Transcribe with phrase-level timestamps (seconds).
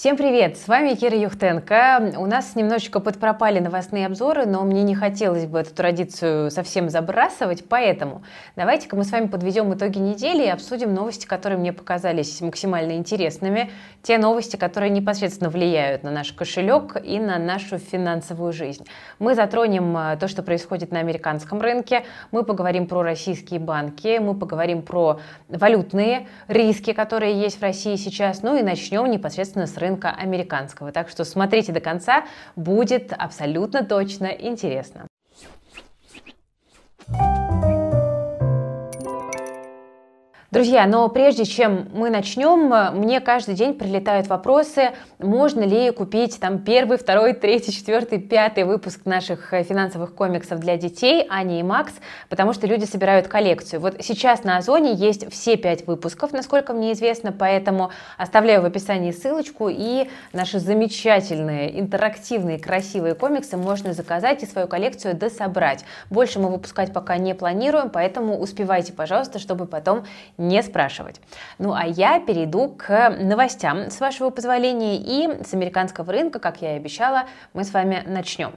[0.00, 0.56] Всем привет!
[0.56, 2.14] С вами Кира Юхтенко.
[2.16, 7.68] У нас немножечко подпропали новостные обзоры, но мне не хотелось бы эту традицию совсем забрасывать,
[7.68, 8.22] поэтому
[8.56, 13.72] давайте-ка мы с вами подведем итоги недели и обсудим новости, которые мне показались максимально интересными,
[14.02, 18.86] те новости, которые непосредственно влияют на наш кошелек и на нашу финансовую жизнь.
[19.18, 24.34] Мы затронем э, то, что происходит на американском рынке, мы поговорим про российские банки, мы
[24.34, 25.20] поговорим про
[25.50, 30.92] валютные риски, которые есть в России сейчас, ну и начнем непосредственно с рынка американского.
[30.92, 32.24] Так что смотрите до конца,
[32.56, 35.06] будет абсолютно точно интересно.
[40.50, 46.58] Друзья, но прежде чем мы начнем, мне каждый день прилетают вопросы, можно ли купить там
[46.58, 51.92] первый, второй, третий, четвертый, пятый выпуск наших э, финансовых комиксов для детей, Ани и Макс,
[52.28, 53.78] потому что люди собирают коллекцию.
[53.80, 59.12] Вот сейчас на Озоне есть все пять выпусков, насколько мне известно, поэтому оставляю в описании
[59.12, 65.84] ссылочку, и наши замечательные, интерактивные, красивые комиксы можно заказать и свою коллекцию дособрать.
[66.10, 70.02] Больше мы выпускать пока не планируем, поэтому успевайте, пожалуйста, чтобы потом
[70.40, 71.20] не спрашивать.
[71.58, 76.74] Ну а я перейду к новостям, с вашего позволения, и с американского рынка, как я
[76.74, 78.52] и обещала, мы с вами начнем.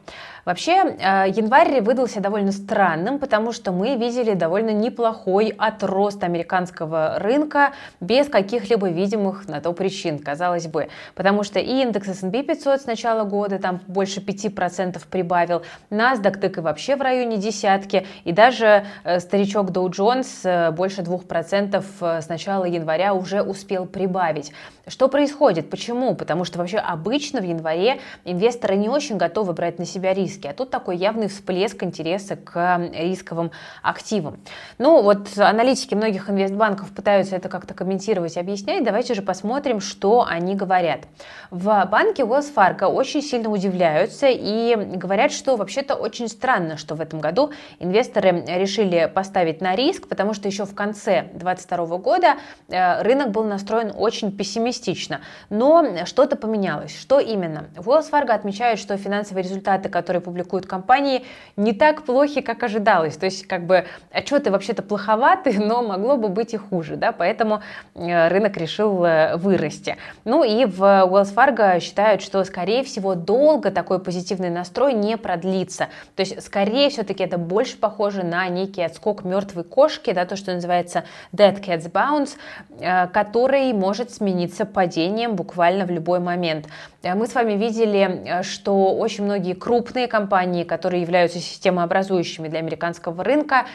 [0.46, 7.74] Вообще, э, январь выдался довольно странным, потому что мы видели довольно неплохой отрост американского рынка
[8.02, 10.90] без каких-либо видимых на то причин, казалось бы.
[11.16, 16.58] Потому что и индекс S&P 500 с начала года там больше 5% прибавил, NASDAQ так
[16.58, 22.30] и вообще в районе десятки, и даже э, старичок Dow Jones э, больше 2% с
[22.30, 24.52] начала января уже успел прибавить.
[24.88, 25.70] Что происходит?
[25.70, 26.14] Почему?
[26.14, 30.54] Потому что вообще обычно в январе инвесторы не очень готовы брать на себя риски, а
[30.54, 34.40] тут такой явный всплеск интереса к рисковым активам.
[34.78, 38.84] Ну вот аналитики многих инвестбанков пытаются это как-то комментировать объяснять.
[38.84, 41.02] Давайте же посмотрим, что они говорят.
[41.50, 47.02] В банке Wells Fargo очень сильно удивляются и говорят, что вообще-то очень странно, что в
[47.02, 51.30] этом году инвесторы решили поставить на риск, потому что еще в конце
[51.66, 52.36] 2022 года
[52.70, 55.22] э, рынок был настроен очень пессимистично.
[55.50, 56.98] Но что-то поменялось.
[56.98, 57.66] Что именно?
[57.76, 61.26] Wells Fargo отмечает, что финансовые результаты, которые публикуют компании,
[61.56, 63.18] не так плохи, как ожидалось.
[63.18, 67.62] То есть, как бы, отчеты вообще-то плоховаты, но могло бы быть и хуже, да, поэтому
[67.96, 69.98] э, рынок решил э, вырасти.
[70.26, 75.88] Ну и в Wells Fargo считают, что, скорее всего, долго такой позитивный настрой не продлится.
[76.16, 80.54] То есть, скорее все-таки это больше похоже на некий отскок мертвой кошки, да, то, что
[80.54, 82.38] называется Dead Cat's Bounce,
[82.80, 86.68] э, который может смениться падением буквально в любой момент.
[87.02, 92.60] Э, мы с вами видели, э, что очень многие крупные компании, которые являются системообразующими для
[92.60, 93.66] американского рынка,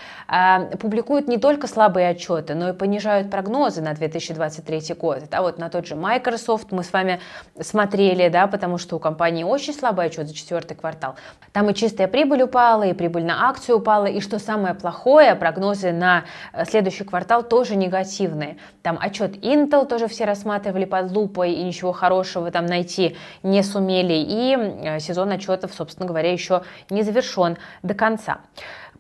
[0.80, 5.24] публикуют не только слабые отчеты, но и понижают прогнозы на 2023 год.
[5.30, 7.20] Да, вот на тот же Microsoft мы с вами
[7.60, 11.16] смотрели, да, потому что у компании очень слабый отчет за четвертый квартал.
[11.52, 15.92] Там и чистая прибыль упала, и прибыль на акцию упала, и что самое плохое, прогнозы
[15.92, 16.24] на
[16.64, 18.56] следующий квартал тоже негативные.
[18.82, 23.62] Там отчет Intel тоже все рассматривали, рассматривали под лупой и ничего хорошего там найти не
[23.62, 24.14] сумели.
[24.14, 28.38] И э, сезон отчетов, собственно говоря, еще не завершен до конца.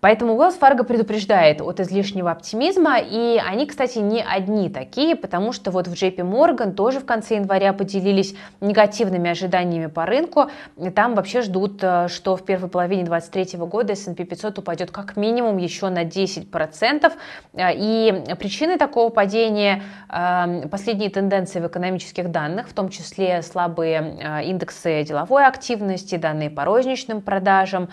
[0.00, 5.70] Поэтому Wells Fargo предупреждает от излишнего оптимизма, и они, кстати, не одни такие, потому что
[5.70, 10.50] вот в JP Morgan тоже в конце января поделились негативными ожиданиями по рынку.
[10.94, 15.56] Там вообще ждут, э, что в первой половине 2023 года S&P 500 упадет как минимум
[15.56, 17.12] еще на 10%.
[17.54, 24.42] Э, и причиной такого падения э, последние тенденции в экономических данных, в том числе слабые
[24.44, 27.88] индексы деловой активности, данные по розничным продажам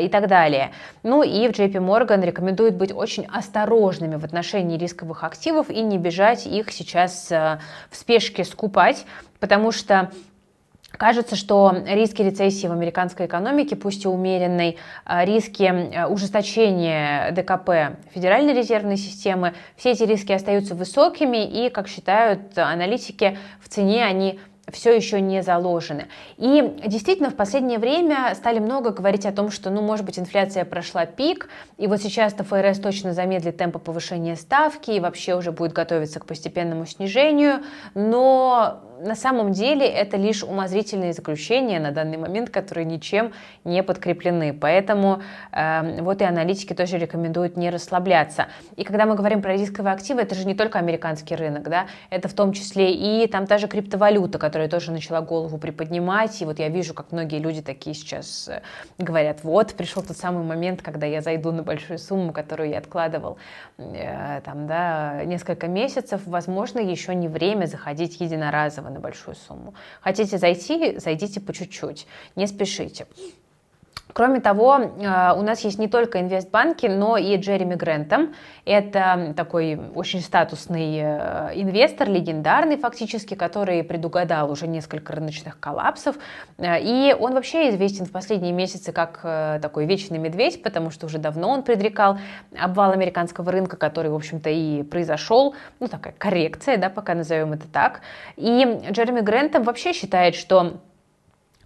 [0.00, 0.72] и так далее.
[1.02, 5.98] Ну и в JP Morgan рекомендуют быть очень осторожными в отношении рисковых активов и не
[5.98, 7.58] бежать их сейчас э,
[7.90, 9.06] в спешке скупать,
[9.40, 10.10] потому что
[10.92, 17.98] Кажется, что риски рецессии в американской экономике, пусть и умеренной, э, риски э, ужесточения ДКП
[18.14, 24.40] Федеральной резервной системы, все эти риски остаются высокими и, как считают аналитики, в цене они
[24.72, 26.08] все еще не заложены.
[26.38, 30.64] И действительно, в последнее время стали много говорить о том, что, ну, может быть, инфляция
[30.64, 31.48] прошла пик,
[31.78, 36.26] и вот сейчас-то ФРС точно замедлит темпы повышения ставки и вообще уже будет готовиться к
[36.26, 37.62] постепенному снижению,
[37.94, 43.32] но на самом деле это лишь умозрительные заключения на данный момент, которые ничем
[43.64, 44.52] не подкреплены.
[44.54, 45.22] Поэтому
[45.52, 48.46] э, вот и аналитики тоже рекомендуют не расслабляться.
[48.76, 52.28] И когда мы говорим про рисковые активы, это же не только американский рынок, да, это
[52.28, 56.46] в том числе и там та же криптовалюта, которая которая тоже начала голову приподнимать, и
[56.46, 58.62] вот я вижу, как многие люди такие сейчас э,
[58.96, 63.36] говорят, вот, пришел тот самый момент, когда я зайду на большую сумму, которую я откладывал
[63.76, 69.74] э, там, да, несколько месяцев, возможно, еще не время заходить единоразово на большую сумму.
[70.00, 73.06] Хотите зайти, зайдите по чуть-чуть, не спешите.
[74.16, 78.34] Кроме того, э, у нас есть не только инвестбанки, но и Джереми Грентом.
[78.64, 86.16] Это такой очень статусный э, инвестор, легендарный фактически, который предугадал уже несколько рыночных коллапсов.
[86.56, 89.20] Э, и он вообще известен в последние месяцы как
[89.60, 92.16] такой вечный медведь, потому что уже давно он предрекал
[92.58, 95.54] обвал американского рынка, который, в общем-то, и произошел.
[95.78, 98.00] Ну, такая коррекция, да, пока назовем это так.
[98.36, 100.78] И Джереми Грентом вообще считает, что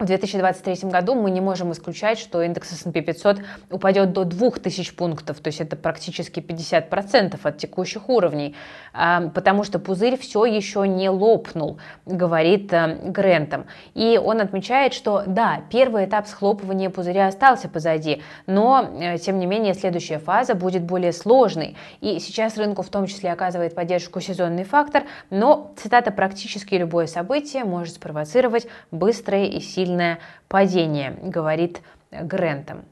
[0.00, 5.40] в 2023 году мы не можем исключать, что индекс S&P 500 упадет до 2000 пунктов,
[5.40, 8.56] то есть это практически 50% от текущих уровней,
[8.94, 13.66] а, потому что пузырь все еще не лопнул, говорит э, Грентом.
[13.94, 19.44] И он отмечает, что да, первый этап схлопывания пузыря остался позади, но, э, тем не
[19.44, 21.76] менее, следующая фаза будет более сложной.
[22.00, 27.64] И сейчас рынку в том числе оказывает поддержку сезонный фактор, но, цитата, практически любое событие
[27.64, 32.84] может спровоцировать быстрое и сильное сильное падение, говорит Грентом.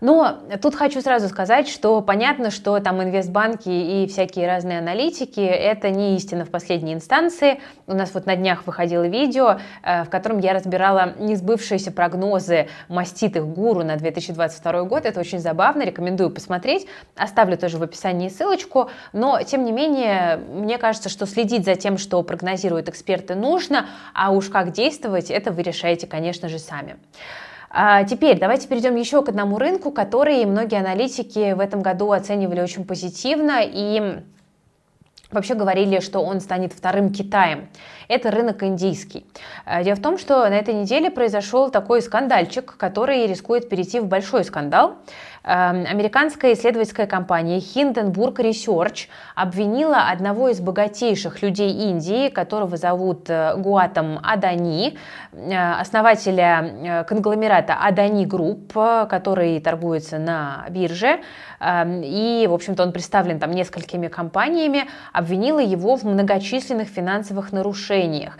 [0.00, 5.90] Но тут хочу сразу сказать, что понятно, что там инвестбанки и всякие разные аналитики– это
[5.90, 7.60] не истина в последней инстанции.
[7.86, 13.46] У нас вот на днях выходило видео, э, в котором я разбирала несбывшиеся прогнозы маститых
[13.46, 15.06] гуру на 2022 год.
[15.06, 16.86] Это очень забавно, рекомендую посмотреть.
[17.16, 18.90] Оставлю тоже в описании ссылочку.
[19.12, 24.30] Но, тем не менее, мне кажется, что следить за тем, что прогнозируют эксперты, нужно, а
[24.30, 26.96] уж как действовать, это вы решаете, конечно же, сами.
[27.78, 32.62] А теперь давайте перейдем еще к одному рынку, который многие аналитики в этом году оценивали
[32.62, 34.22] очень позитивно и
[35.30, 37.68] вообще говорили, что он станет вторым Китаем.
[38.08, 39.26] Это рынок индийский.
[39.66, 44.06] А, дело в том, что на этой неделе произошел такой скандальчик, который рискует перейти в
[44.06, 44.96] большой скандал.
[45.46, 49.06] Эм, американская исследовательская компания Hindenburg Research
[49.36, 54.98] обвинила одного из богатейших людей Индии, которого зовут э, Гаутам Адани,
[55.30, 61.20] э, основателя э, конгломерата Adani Group, который торгуется на бирже,
[61.60, 68.36] эм, и, в общем-то, он представлен там несколькими компаниями, обвинила его в многочисленных финансовых нарушениях.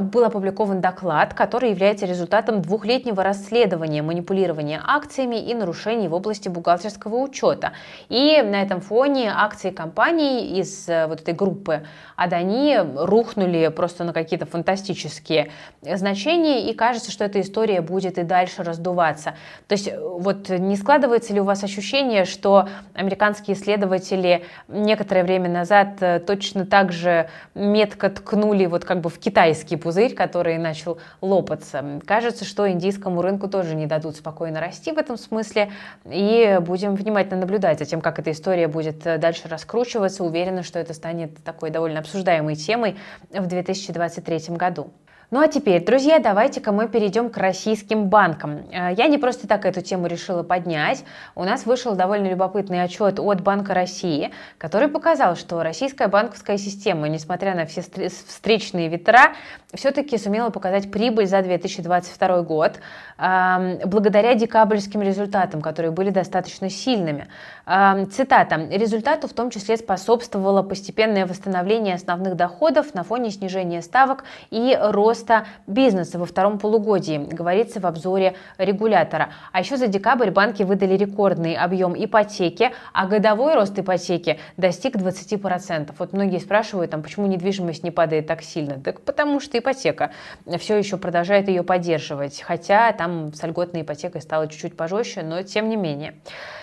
[0.00, 6.48] Был опубликован доклад, который является результатом двухлетнего расследования манипулирования акциями и нарушений в области области
[6.48, 7.72] бухгалтерского учета.
[8.08, 11.82] И на этом фоне акции компаний из э, вот этой группы
[12.16, 15.50] Адани рухнули просто на какие-то фантастические
[15.82, 19.34] значения, и кажется, что эта история будет и дальше раздуваться.
[19.68, 25.48] То есть э, вот не складывается ли у вас ощущение, что американские исследователи некоторое время
[25.48, 30.98] назад э, точно так же метко ткнули вот как бы в китайский пузырь, который начал
[31.20, 32.00] лопаться.
[32.06, 35.70] Кажется, что индийскому рынку тоже не дадут спокойно расти в этом смысле,
[36.04, 40.22] и и будем внимательно наблюдать за тем, как эта история будет э, дальше раскручиваться.
[40.22, 42.96] Уверена, что это станет такой довольно обсуждаемой темой
[43.30, 44.92] в 2023 году.
[45.32, 48.64] Ну а теперь, друзья, давайте-ка мы перейдем к российским банкам.
[48.72, 51.04] Э, я не просто так эту тему решила поднять.
[51.36, 57.08] У нас вышел довольно любопытный отчет от Банка России, который показал, что российская банковская система,
[57.08, 59.34] несмотря на все встречные ветра,
[59.72, 62.80] все-таки сумела показать прибыль за 2022 год
[63.16, 67.28] благодаря декабрьским результатам, которые были достаточно сильными.
[67.66, 68.56] Цитата.
[68.70, 75.19] «Результату в том числе способствовало постепенное восстановление основных доходов на фоне снижения ставок и роста
[75.66, 79.30] бизнеса во втором полугодии», говорится в обзоре регулятора.
[79.52, 85.92] А еще за декабрь банки выдали рекордный объем ипотеки, а годовой рост ипотеки достиг 20%.
[85.98, 88.80] Вот многие спрашивают, там, почему недвижимость не падает так сильно.
[88.80, 90.12] Так потому что ипотека
[90.58, 95.68] все еще продолжает ее поддерживать, хотя там с льготной ипотекой стало чуть-чуть пожестче, но тем
[95.68, 96.14] не менее.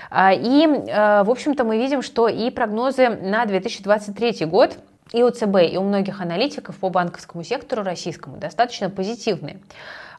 [0.09, 4.77] А, и, э, в общем-то, мы видим, что и прогнозы на 2023 год
[5.13, 9.59] и у ЦБ, и у многих аналитиков по банковскому сектору российскому достаточно позитивные.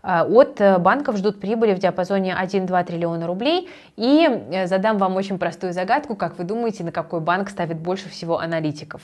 [0.02, 3.68] А, от э, банков ждут прибыли в диапазоне 1-2 триллиона рублей.
[3.96, 6.14] И э, задам вам очень простую загадку.
[6.14, 9.02] Как вы думаете, на какой банк ставит больше всего аналитиков?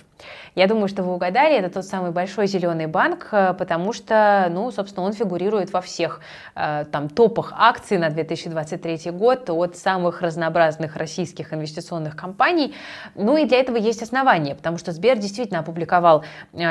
[0.54, 1.56] Я думаю, что вы угадали.
[1.56, 6.20] Это тот самый большой зеленый банк, э, потому что, ну, собственно, он фигурирует во всех
[6.54, 12.74] там топах акций на 2023 год от самых разнообразных российских инвестиционных компаний.
[13.14, 16.24] Ну и для этого есть основания, потому что Сбер действительно опубликовал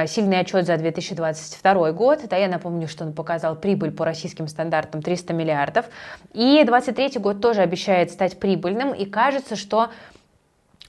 [0.08, 2.20] сильный отчет за 2022 год.
[2.30, 5.86] Да, я напомню, что он показал прибыль по российским стандартам 300 миллиардов.
[6.34, 9.90] И 2023 год тоже обещает стать прибыльным, и кажется, что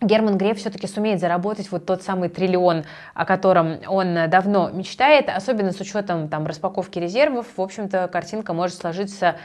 [0.00, 2.84] Герман Греф все-таки сумеет заработать вот тот самый триллион,
[3.14, 7.46] о котором он давно мечтает, особенно с учетом там, распаковки резервов.
[7.56, 9.36] В общем-то, картинка может сложиться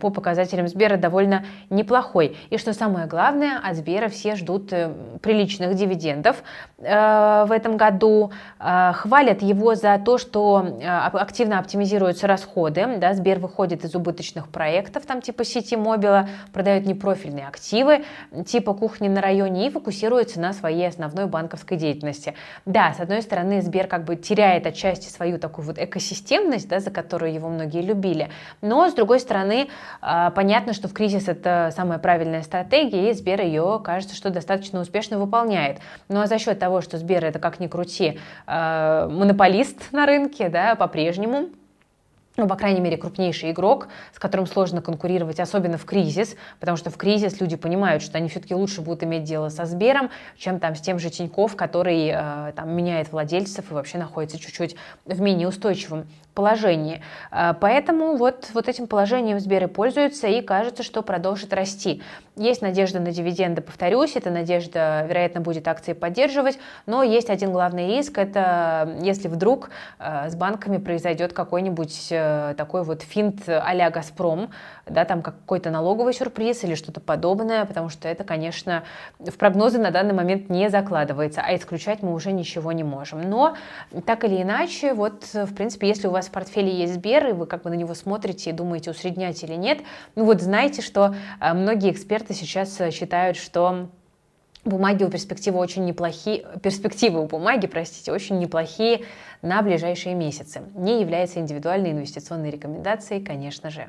[0.00, 2.36] по показателям Сбера довольно неплохой.
[2.48, 6.42] И что самое главное, от Сбера все ждут э, приличных дивидендов
[6.78, 8.32] э, в этом году.
[8.60, 12.86] Э, хвалят его за то, что э, активно оптимизируются расходы.
[12.98, 18.04] Да, Сбер выходит из убыточных проектов, там типа сети Мобила, продает непрофильные активы,
[18.46, 22.34] типа кухни на районе и фокусируется фокусируется на своей основной банковской деятельности.
[22.66, 26.90] Да, с одной стороны, Сбер как бы теряет отчасти свою такую вот экосистемность, да, за
[26.90, 28.28] которую его многие любили,
[28.60, 29.68] но с другой стороны,
[30.02, 34.80] а, понятно, что в кризис это самая правильная стратегия, и Сбер ее, кажется, что достаточно
[34.80, 35.78] успешно выполняет.
[36.10, 40.50] Ну а за счет того, что Сбер это как ни крути а, монополист на рынке,
[40.50, 41.48] да, по-прежнему,
[42.38, 46.88] ну, по крайней мере, крупнейший игрок, с которым сложно конкурировать, особенно в кризис, потому что
[46.90, 50.76] в кризис люди понимают, что они все-таки лучше будут иметь дело со Сбером, чем там
[50.76, 55.48] с тем же Тиньков, который э, там меняет владельцев и вообще находится чуть-чуть в менее
[55.48, 56.06] устойчивом
[56.38, 57.02] положении.
[57.32, 62.02] Э, поэтому вот, вот этим положением Сбер и пользуется и кажется, что продолжит расти.
[62.36, 67.96] Есть надежда на дивиденды, повторюсь, эта надежда, вероятно, будет акции поддерживать, но есть один главный
[67.96, 74.50] риск, это если вдруг э, с банками произойдет какой-нибудь Э, такой вот финт а-ля «Газпром»,
[74.86, 78.84] да, там какой-то налоговый сюрприз или что-то подобное, потому что это, конечно,
[79.18, 83.22] в прогнозы на данный момент не закладывается, а исключать мы уже ничего не можем.
[83.22, 83.56] Но
[84.06, 87.46] так или иначе, вот, в принципе, если у вас в портфеле есть Сбер, и вы
[87.46, 89.80] как бы на него смотрите и думаете, усреднять или нет,
[90.14, 93.88] ну вот знаете, что э, многие эксперты сейчас считают, что
[94.64, 99.04] бумаги у перспективы очень неплохие, перспективы у бумаги, простите, очень неплохие
[99.42, 100.62] на ближайшие месяцы.
[100.74, 103.88] Не является индивидуальной инвестиционной рекомендацией, конечно же.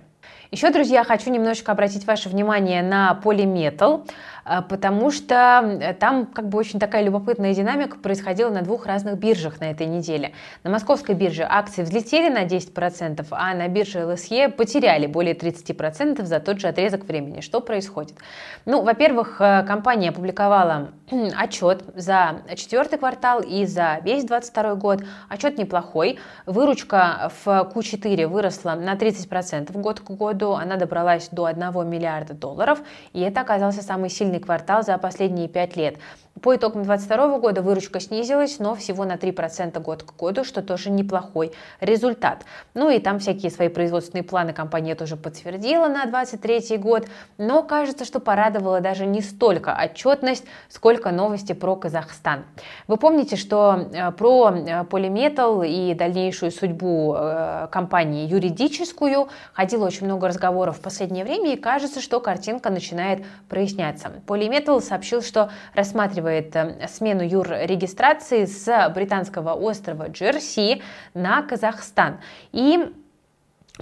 [0.52, 4.08] Еще, друзья, хочу немножечко обратить ваше внимание на полиметал,
[4.46, 9.20] э, потому что э, там как бы очень такая любопытная динамика происходила на двух разных
[9.20, 10.32] биржах на этой неделе.
[10.64, 16.40] На московской бирже акции взлетели на 10%, а на бирже ЛСЕ потеряли более 30% за
[16.40, 17.42] тот же отрезок времени.
[17.42, 18.16] Что происходит?
[18.66, 20.90] Ну, во-первых, э, компания опубликовала
[21.38, 25.04] отчет за четвертый квартал и за весь 2022 год.
[25.30, 26.18] Отчет неплохой.
[26.48, 32.80] Выручка в Q4 выросла на 30% год к году она добралась до 1 миллиарда долларов,
[33.14, 35.96] и это оказался самый сильный квартал за последние пять лет.
[36.42, 40.90] По итогам 2022 года выручка снизилась, но всего на 3% год к году, что тоже
[40.90, 42.46] неплохой результат.
[42.74, 47.08] Ну и там всякие свои производственные планы компания тоже подтвердила на 2023 год,
[47.38, 52.46] но кажется, что порадовала даже не столько отчетность, сколько новости про Казахстан.
[52.88, 54.50] Вы помните, что э, про
[54.90, 61.54] Polymetal э, и дальнейшую судьбу э, компании юридическую ходило очень много разговоров в последнее время,
[61.54, 64.12] и кажется, что картинка начинает проясняться.
[64.25, 70.82] Polymetal сообщил, что рассматривает рассматривает э, смену юррегистрации с британского острова Джерси
[71.13, 72.20] на Казахстан.
[72.51, 72.94] И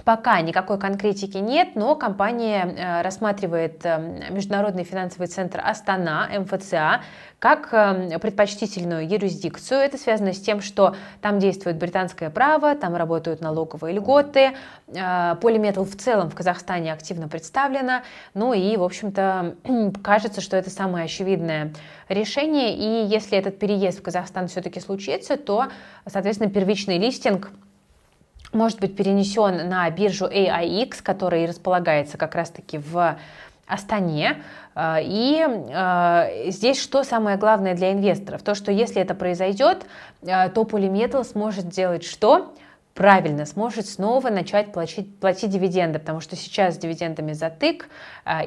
[0.04, 7.02] Пока никакой конкретики нет, но компания э, рассматривает э, Международный финансовый центр Астана, МФЦА,
[7.38, 9.80] как э, предпочтительную юрисдикцию.
[9.80, 14.52] Это связано с тем, что там действует британское право, там работают налоговые льготы,
[14.86, 18.02] полиметал в целом в Казахстане активно представлена,
[18.34, 19.56] ну и, в общем-то,
[20.02, 21.72] кажется, что это самое очевидное
[22.08, 25.66] решение, и если этот переезд в Казахстан все-таки случится, то,
[26.06, 27.50] соответственно, первичный листинг–
[28.52, 33.18] может быть перенесен на биржу AIX, которая располагается как раз-таки в
[33.68, 34.42] Астане.
[34.74, 38.42] А, и а, здесь что самое главное для инвесторов?
[38.42, 39.84] То, что если это произойдет,
[40.26, 42.54] а, то Polymetal сможет сделать что?
[42.94, 47.88] правильно сможет снова начать платить, платить дивиденды, потому что сейчас с дивидендами затык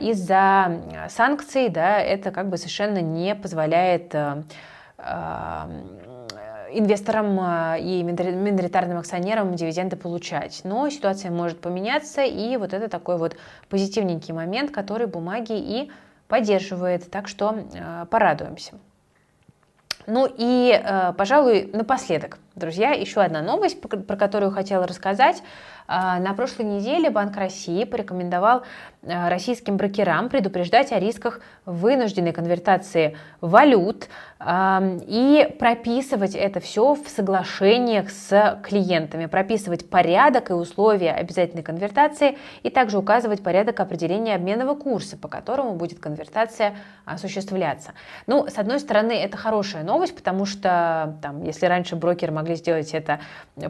[0.01, 4.13] из-за санкций, да, это как бы совершенно не позволяет
[6.73, 10.61] инвесторам а, и миноритарным акционерам дивиденды получать.
[10.63, 13.35] Но ситуация может поменяться, и вот это такой вот
[13.69, 15.91] позитивненький момент, который бумаги и
[16.27, 17.11] поддерживает.
[17.11, 18.73] Так что э, порадуемся.
[20.07, 25.43] Ну и, э, пожалуй, напоследок, друзья, еще одна новость, про которую хотела рассказать.
[25.93, 28.63] А, на прошлой неделе Банк России порекомендовал
[29.05, 34.07] а, российским брокерам предупреждать о рисках вынужденной конвертации валют
[34.39, 42.37] а, и прописывать это все в соглашениях с клиентами, прописывать порядок и условия обязательной конвертации
[42.63, 47.91] и также указывать порядок определения обменного курса, по которому будет конвертация осуществляться.
[48.27, 52.93] Ну, с одной стороны, это хорошая новость, потому что там, если раньше брокер могли сделать
[52.93, 53.19] это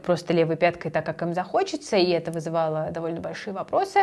[0.03, 3.99] просто левой пяткой так, как им захочется, и это вызывало довольно большие вопросы.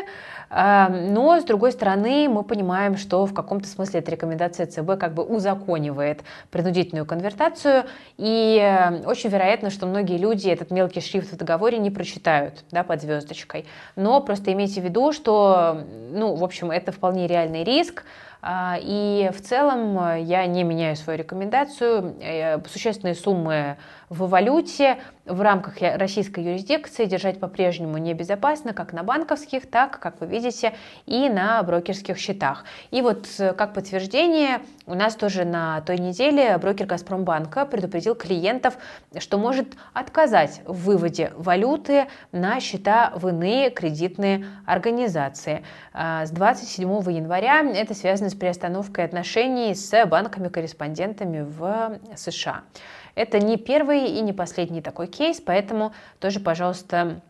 [0.50, 5.22] Но, с другой стороны, мы понимаем, что в каком-то смысле эта рекомендация ЦБ как бы
[5.22, 7.84] узаконивает принудительную конвертацию,
[8.16, 13.00] и очень вероятно, что многие люди этот мелкий шрифт в договоре не прочитают да, под
[13.00, 13.66] звездочкой.
[13.96, 18.04] Но просто имейте в виду, что, ну, в общем, это вполне реальный риск,
[18.46, 22.16] и в целом э, я не меняю свою рекомендацию.
[22.20, 23.76] Э, существенные суммы
[24.08, 30.26] в валюте в рамках российской юрисдикции держать по-прежнему небезопасно, как на банковских, так, как вы
[30.26, 30.72] видите,
[31.04, 32.64] и на брокерских счетах.
[32.92, 38.78] И вот э, как подтверждение, у нас тоже на той неделе брокер «Газпромбанка» предупредил клиентов,
[39.18, 45.64] что может отказать в выводе валюты на счета в иные кредитные организации.
[45.92, 52.62] А, с 27 января это связано с приостановкой отношений с банками-корреспондентами в США.
[53.14, 57.20] Это не первый и не последний такой кейс, поэтому тоже, пожалуйста,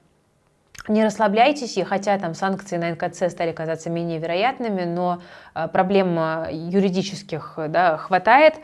[0.86, 5.22] не расслабляйтесь, и хотя там санкции на НКЦ стали казаться менее вероятными, но
[5.54, 6.18] а, проблем
[6.50, 8.54] юридических да, хватает.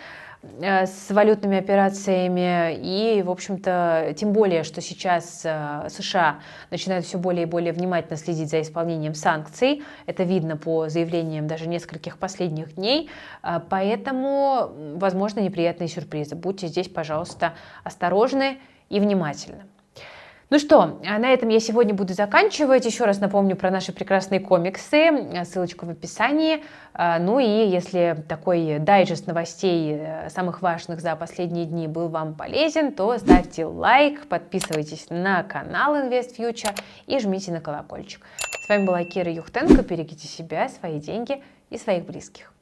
[0.60, 2.74] Э, с валютными операциями.
[2.76, 8.16] И, в общем-то, тем более, что сейчас э, США начинают все более и более внимательно
[8.16, 9.82] следить за исполнением санкций.
[10.06, 13.10] Это видно по заявлениям даже нескольких последних дней.
[13.42, 16.34] Э, поэтому, возможно, неприятные сюрпризы.
[16.34, 18.58] Будьте здесь, пожалуйста, осторожны
[18.90, 19.64] и внимательны.
[20.54, 22.86] Ну что, а на этом я сегодня буду заканчивать.
[22.86, 25.10] Еще раз напомню про наши прекрасные комиксы.
[25.44, 26.62] Ссылочка в описании.
[26.92, 32.36] А, ну и если такой дайджест новостей э, самых важных за последние дни был вам
[32.36, 38.24] полезен, то ставьте лайк, подписывайтесь на канал Invest Future и жмите на колокольчик.
[38.64, 39.82] С вами была Кира Юхтенко.
[39.82, 42.53] Берегите себя, свои деньги и своих близких.